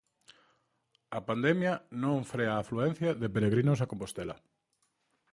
[1.17, 4.35] A pandemia non frea a afluencia de peregrinos a Compostela.